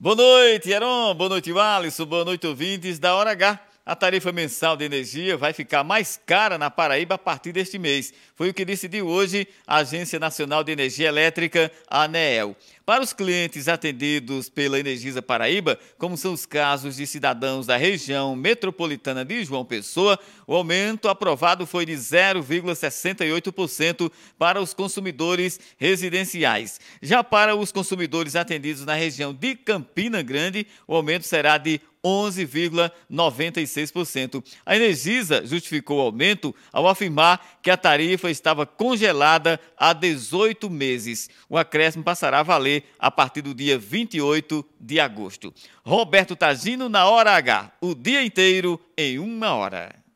Boa 0.00 0.14
noite, 0.14 0.70
Heron. 0.70 1.12
Boa 1.16 1.28
noite, 1.28 1.50
Alisson. 1.50 2.06
Boa 2.06 2.24
noite, 2.24 2.46
ouvintes 2.46 3.00
da 3.00 3.16
Hora 3.16 3.32
H. 3.32 3.67
A 3.88 3.96
tarifa 3.96 4.30
mensal 4.30 4.76
de 4.76 4.84
energia 4.84 5.34
vai 5.38 5.54
ficar 5.54 5.82
mais 5.82 6.20
cara 6.26 6.58
na 6.58 6.70
Paraíba 6.70 7.14
a 7.14 7.18
partir 7.18 7.52
deste 7.52 7.78
mês. 7.78 8.12
Foi 8.36 8.50
o 8.50 8.54
que 8.54 8.62
decidiu 8.62 9.06
hoje 9.06 9.48
a 9.66 9.76
Agência 9.76 10.18
Nacional 10.18 10.62
de 10.62 10.70
Energia 10.70 11.08
Elétrica, 11.08 11.72
a 11.88 12.02
ANEEL. 12.02 12.54
Para 12.84 13.02
os 13.02 13.14
clientes 13.14 13.66
atendidos 13.66 14.50
pela 14.50 14.78
Energisa 14.78 15.22
Paraíba, 15.22 15.78
como 15.96 16.18
são 16.18 16.34
os 16.34 16.44
casos 16.44 16.96
de 16.96 17.06
cidadãos 17.06 17.66
da 17.66 17.78
região 17.78 18.36
metropolitana 18.36 19.24
de 19.24 19.42
João 19.42 19.64
Pessoa, 19.64 20.18
o 20.46 20.54
aumento 20.54 21.08
aprovado 21.08 21.66
foi 21.66 21.86
de 21.86 21.94
0,68% 21.94 24.12
para 24.38 24.60
os 24.60 24.74
consumidores 24.74 25.58
residenciais. 25.78 26.78
Já 27.00 27.24
para 27.24 27.56
os 27.56 27.72
consumidores 27.72 28.36
atendidos 28.36 28.84
na 28.84 28.92
região 28.92 29.32
de 29.32 29.54
Campina 29.54 30.20
Grande, 30.20 30.66
o 30.86 30.94
aumento 30.94 31.26
será 31.26 31.56
de 31.56 31.80
11,96%. 32.08 34.42
A 34.64 34.74
Energisa 34.74 35.44
justificou 35.44 35.98
o 35.98 36.02
aumento 36.02 36.54
ao 36.72 36.88
afirmar 36.88 37.58
que 37.62 37.70
a 37.70 37.76
tarifa 37.76 38.30
estava 38.30 38.64
congelada 38.64 39.60
há 39.76 39.92
18 39.92 40.70
meses. 40.70 41.28
O 41.48 41.58
acréscimo 41.58 42.02
passará 42.02 42.40
a 42.40 42.44
valer 42.44 42.84
a 42.98 43.10
partir 43.10 43.42
do 43.42 43.54
dia 43.54 43.78
28 43.78 44.64
de 44.80 44.98
agosto. 44.98 45.52
Roberto 45.84 46.34
Tagino 46.34 46.88
na 46.88 47.06
Hora 47.08 47.32
H, 47.32 47.72
o 47.80 47.94
dia 47.94 48.24
inteiro 48.24 48.80
em 48.96 49.18
uma 49.18 49.52
hora. 49.54 50.07